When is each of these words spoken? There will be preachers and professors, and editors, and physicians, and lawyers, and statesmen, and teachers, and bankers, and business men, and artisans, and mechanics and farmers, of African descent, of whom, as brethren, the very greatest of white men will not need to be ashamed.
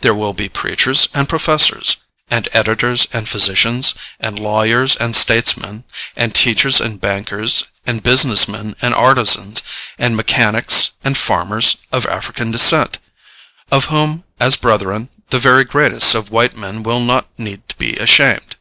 There 0.00 0.14
will 0.14 0.32
be 0.32 0.48
preachers 0.48 1.06
and 1.12 1.28
professors, 1.28 1.96
and 2.30 2.48
editors, 2.54 3.06
and 3.12 3.28
physicians, 3.28 3.92
and 4.18 4.38
lawyers, 4.38 4.96
and 4.96 5.14
statesmen, 5.14 5.84
and 6.16 6.34
teachers, 6.34 6.80
and 6.80 6.98
bankers, 6.98 7.64
and 7.86 8.02
business 8.02 8.48
men, 8.48 8.74
and 8.80 8.94
artisans, 8.94 9.60
and 9.98 10.16
mechanics 10.16 10.92
and 11.04 11.14
farmers, 11.14 11.76
of 11.92 12.06
African 12.06 12.50
descent, 12.50 12.96
of 13.70 13.84
whom, 13.92 14.24
as 14.40 14.56
brethren, 14.56 15.10
the 15.28 15.38
very 15.38 15.64
greatest 15.64 16.14
of 16.14 16.30
white 16.30 16.56
men 16.56 16.82
will 16.82 17.00
not 17.00 17.28
need 17.36 17.68
to 17.68 17.76
be 17.76 17.96
ashamed. 17.96 18.56